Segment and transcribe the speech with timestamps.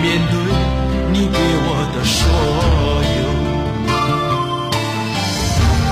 [0.00, 0.38] 面对
[1.12, 2.20] 你给我的所
[3.18, 3.20] 有，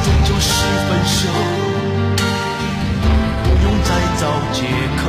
[0.04, 0.48] 终究是
[0.86, 1.18] 分手，
[3.42, 3.90] 不用再
[4.20, 4.22] 找
[4.52, 4.58] 借
[4.96, 5.02] 口，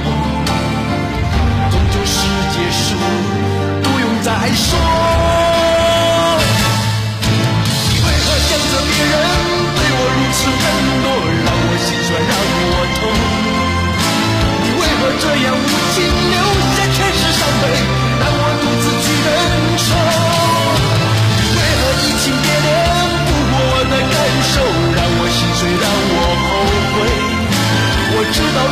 [1.70, 2.18] 终究是
[2.54, 2.86] 结束，
[3.84, 5.17] 不用再说。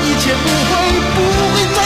[0.01, 0.71] 一切不会，
[1.15, 1.17] 不
[1.53, 1.84] 会再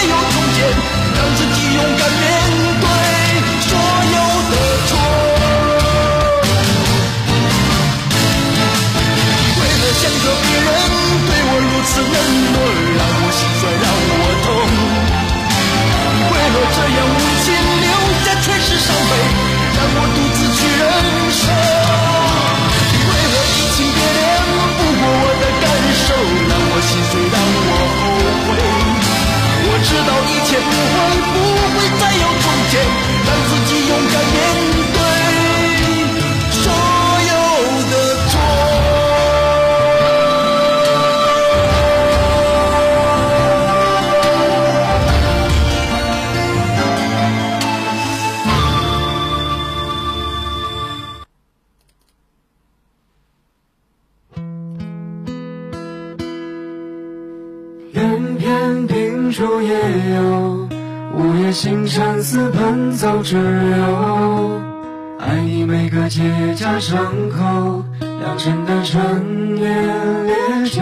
[66.90, 66.98] 伤
[67.30, 70.34] 口，良辰的陈年烈
[70.72, 70.82] 酒，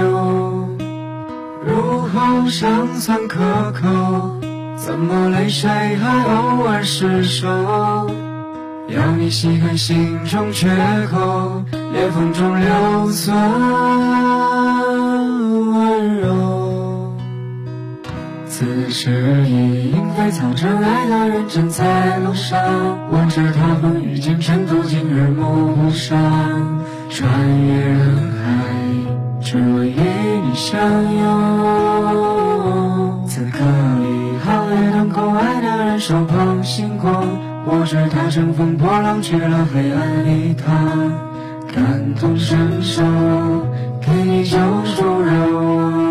[1.65, 3.39] 入喉尚算可
[3.73, 4.39] 口，
[4.77, 7.49] 怎么泪水还偶尔失守？
[8.87, 10.69] 要你细看心中缺
[11.11, 13.37] 口，裂缝中留存
[18.87, 22.57] 此时已莺飞草长，爱的人正在路上。
[23.11, 26.17] 我知他风雨兼程，途经日暮不散。
[27.09, 27.29] 穿
[27.65, 28.47] 越人海，
[29.41, 30.79] 只为与你相
[31.19, 31.19] 拥。
[33.27, 37.25] 此刻已，皓月当空，爱的人手捧星光。
[37.65, 41.11] 我知他乘风破浪去了黑暗里，趟
[41.75, 43.03] 感同身受，
[43.99, 46.06] 给你救赎柔。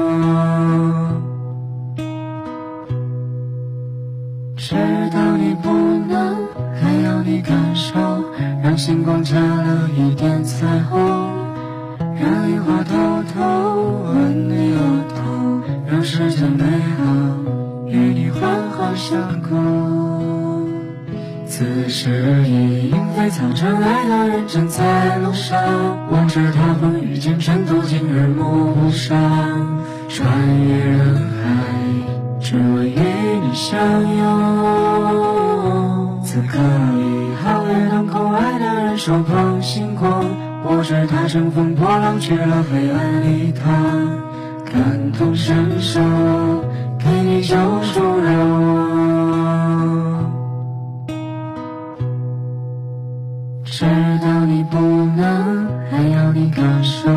[8.76, 11.00] 星光加了一点彩虹，
[11.98, 12.94] 让樱花偷
[13.32, 13.40] 偷
[14.12, 14.78] 吻你额
[15.08, 16.62] 头，让世间美
[16.98, 17.04] 好
[17.86, 19.56] 与你环环相扣。
[21.46, 25.58] 此时已莺飞草长，爱的人正在路上。
[26.10, 29.16] 我知他风雨兼程，途经日暮不散，
[30.10, 30.28] 穿
[30.62, 31.24] 越人海。
[32.40, 33.00] 只为与
[33.42, 33.78] 你相
[34.16, 34.22] 拥。
[36.22, 36.58] 此刻
[36.98, 37.15] 已
[37.46, 40.24] 里，皓月当空，爱的人手捧星光。
[40.64, 43.62] 我知他乘风破浪去了黑暗里，他
[44.64, 46.00] 感同身受，
[46.98, 48.26] 给你救赎柔。
[53.64, 53.84] 知
[54.22, 54.78] 道你不
[55.16, 57.08] 能，还要你感受，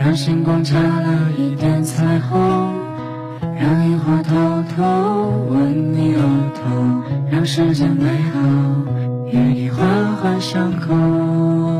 [0.00, 2.76] 让星光加了一点彩虹。
[3.60, 4.34] 让樱花偷
[4.74, 4.82] 偷
[5.50, 6.20] 吻你额
[6.54, 8.38] 头，让世间美好
[9.30, 11.77] 与你环环相扣。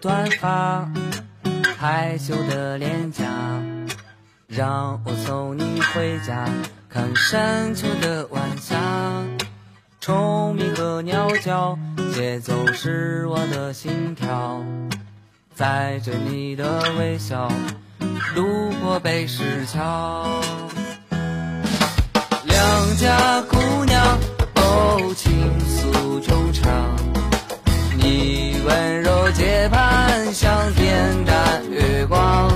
[0.00, 0.90] 短发
[1.76, 3.26] 害羞的脸颊
[4.46, 6.48] 让我送你回家
[6.88, 8.78] 看深秋的晚霞。
[10.00, 11.78] 虫鸣和鸟叫
[12.14, 14.64] 节奏是我的心跳
[15.54, 17.52] 在着你的微笑
[18.34, 20.40] 路过北石桥。
[22.46, 24.18] 梁家姑娘
[24.54, 27.09] 哦情诉衷肠。
[28.02, 32.50] 你温柔接盘，像恬淡月光。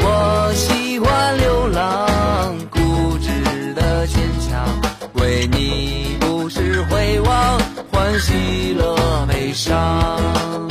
[0.00, 4.64] 我喜欢流浪，固执的坚强，
[5.14, 7.58] 为你不时回望，
[7.92, 10.67] 欢喜了悲伤。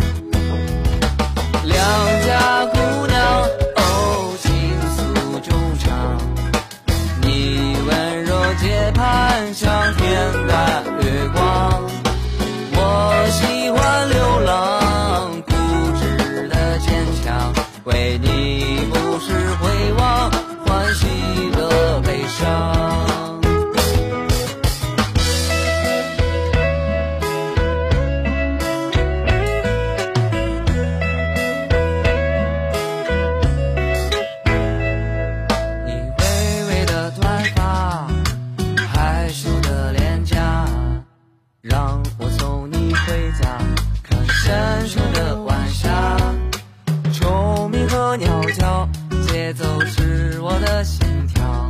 [49.67, 51.67] 都是我的心跳，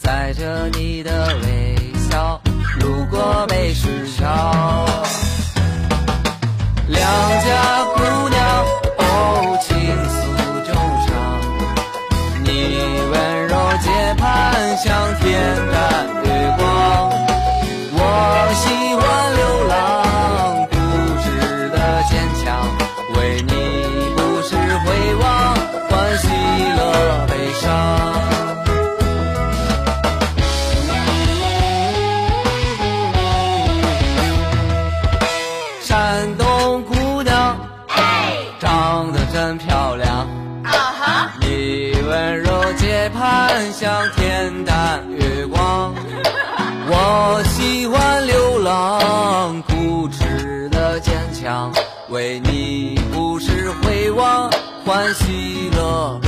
[0.00, 1.76] 载着你的微
[2.10, 2.40] 笑，
[2.80, 4.84] 路过没时桥，
[6.88, 7.00] 两
[7.44, 7.87] 家。
[54.88, 56.18] 欢喜乐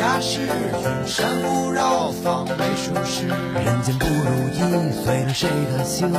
[0.00, 3.28] 理天下事，云山雾绕，方为舒适。
[3.28, 4.56] 人间不如意，
[5.04, 6.10] 随了谁的心？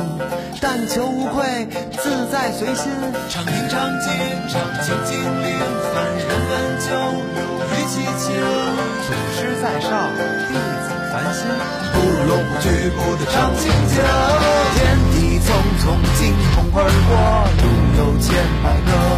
[0.60, 1.66] 但求无愧，
[1.98, 2.86] 自在随心。
[3.28, 4.12] 唱听唱经，
[4.48, 5.58] 唱清精灵，
[5.92, 8.38] 凡人本就有余其情。
[9.02, 9.90] 祖师在上，
[10.46, 11.42] 弟子烦心，
[11.92, 13.98] 不如龙虎踞步的唱清经。
[14.76, 14.78] 天
[15.10, 15.50] 地匆
[15.82, 15.84] 匆，
[16.20, 16.20] 惊
[16.54, 17.10] 鸿而过，
[17.58, 17.64] 路
[17.98, 18.30] 有千
[18.62, 19.11] 百个。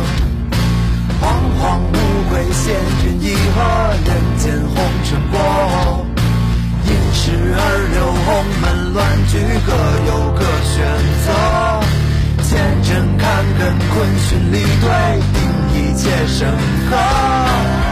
[1.59, 1.95] 恍惚
[2.31, 2.75] 归，仙
[3.05, 3.57] 云一鹤，
[4.05, 4.09] 人
[4.39, 4.43] 间
[4.75, 5.35] 红尘过。
[6.87, 7.23] 因时
[7.57, 7.61] 而
[7.93, 8.27] 流，鸿
[8.61, 9.33] 门乱局，
[9.67, 9.71] 各
[10.07, 10.41] 有各
[10.73, 10.75] 选
[11.25, 11.29] 择。
[12.43, 13.23] 前尘看
[13.59, 14.85] 根，坤循离兑，
[15.33, 15.37] 定
[15.75, 16.39] 一切深
[16.91, 17.84] 刻。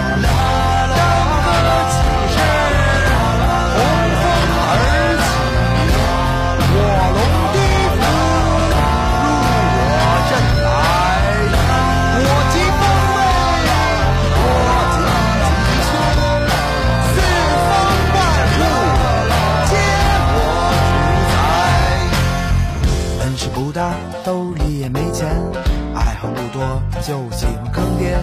[27.07, 28.17] 就喜欢坑爹，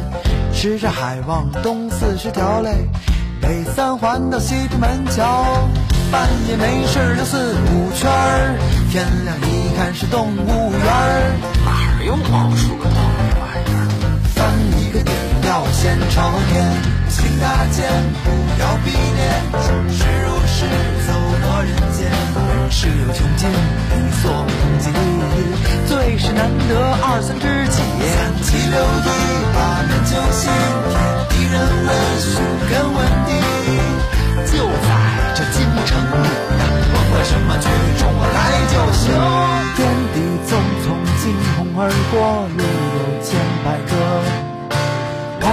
[0.53, 2.87] 吃着海望东四十条嘞，
[3.41, 5.67] 北三环到西直门桥，
[6.09, 8.55] 半夜没事溜四五圈儿，
[8.89, 11.31] 天亮一看是动物园儿，
[11.65, 13.77] 哪儿有老鼠个东西玩意儿？
[14.33, 14.39] 翻
[14.79, 15.13] 一个顶
[15.45, 16.65] 要先朝天，
[17.08, 17.08] 行
[17.41, 17.87] 大剑
[18.23, 18.29] 不
[18.59, 19.19] 要逼脸，
[19.89, 20.67] 世如是
[21.07, 21.09] 走
[21.41, 22.11] 过人间，
[22.69, 24.91] 世有穷尽，你所不及，
[25.87, 27.79] 最是难得二三知己。
[27.79, 29.07] 三七六一，
[29.55, 30.51] 八面九星，
[30.89, 30.93] 天
[31.29, 31.55] 地人
[31.85, 32.29] 问，寻
[32.69, 33.31] 根问底。
[34.51, 34.87] 就在
[35.35, 36.27] 这京城里，
[36.91, 37.65] 甭管什么剧
[37.99, 39.01] 种，我来就行。
[39.75, 39.79] 天
[40.13, 40.15] 地
[40.45, 40.51] 匆
[40.83, 40.87] 匆，
[41.23, 41.23] 惊
[41.55, 41.81] 鸿而
[42.11, 42.59] 过，路
[42.95, 44.48] 有千百个。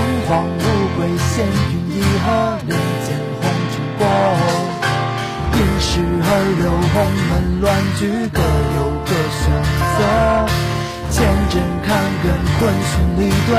[0.06, 0.60] 凤凰无
[0.96, 2.30] 归，仙君一鹤，
[2.64, 2.70] 人
[3.04, 4.00] 间红尘过。
[5.52, 5.90] 因时
[6.22, 6.94] 而流，鸿
[7.28, 7.66] 门乱
[7.98, 8.38] 局，各
[8.76, 9.42] 有各选
[9.98, 10.00] 择。
[11.10, 11.16] 千
[11.50, 11.90] 真看
[12.22, 12.24] 根，
[12.60, 13.50] 坤循离对，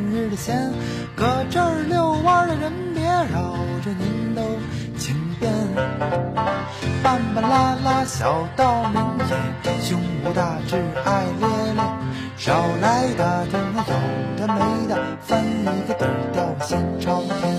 [0.00, 0.72] 明日的闲，
[1.14, 3.54] 搁这儿遛弯的人别扰
[3.84, 4.40] 着您都
[4.96, 5.52] 请便。
[7.02, 11.82] 半半拉拉小道明也，胸无大志爱咧咧，
[12.38, 13.92] 少来打听那有
[14.38, 17.49] 的没的，翻一个底儿掉心朝天。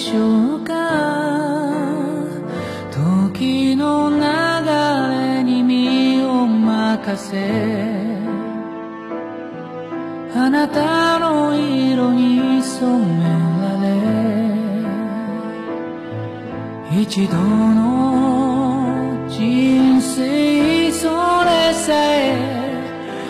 [0.00, 0.72] しょうか？
[2.90, 7.36] 時の流れに身を任せ。
[10.34, 13.24] あなたの色に染め
[13.60, 13.76] ら
[16.96, 17.02] れ。
[17.02, 21.08] 一度の人生そ
[21.44, 22.38] れさえ。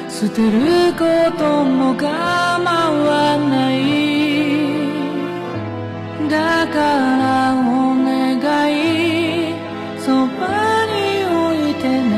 [0.08, 1.04] 捨てるこ
[1.36, 4.19] とも構わない。
[6.30, 8.38] だからお願
[8.72, 9.54] い
[9.98, 12.12] そばに置いてね。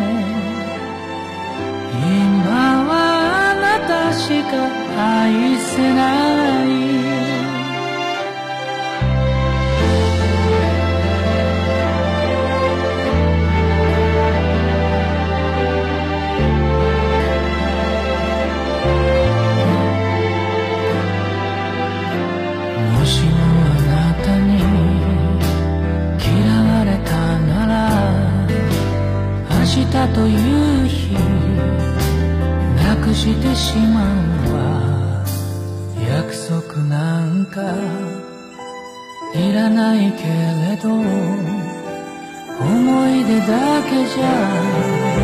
[1.91, 2.91] 今は
[3.53, 4.53] あなたしか
[4.99, 6.32] 愛せない。
[30.15, 31.15] という日。
[32.85, 35.25] なくしてしまうわ
[36.09, 37.75] 約束なんか
[39.35, 41.53] いらないけれど。
[42.61, 45.22] 思い出だけじゃ